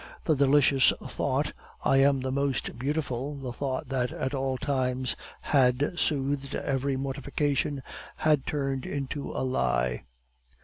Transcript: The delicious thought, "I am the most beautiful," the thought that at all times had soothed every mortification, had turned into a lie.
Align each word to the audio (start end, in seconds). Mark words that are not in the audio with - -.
The 0.23 0.33
delicious 0.35 0.91
thought, 1.07 1.53
"I 1.85 1.97
am 1.97 2.21
the 2.21 2.31
most 2.31 2.79
beautiful," 2.79 3.35
the 3.35 3.51
thought 3.53 3.89
that 3.89 4.11
at 4.11 4.33
all 4.33 4.57
times 4.57 5.15
had 5.41 5.93
soothed 5.95 6.55
every 6.55 6.97
mortification, 6.97 7.83
had 8.15 8.47
turned 8.47 8.87
into 8.87 9.29
a 9.31 9.45
lie. 9.45 10.05